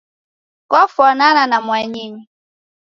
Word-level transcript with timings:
Kwafanana 0.69 1.41
na 1.47 1.57
mwanyinyu 1.65 2.25